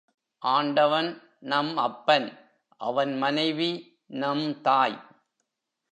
[0.39, 1.21] ஆண்டவன்
[1.39, 2.27] நம் அப்பன்
[2.77, 3.99] அவன் மனைவி
[4.07, 4.97] நம் தாய்.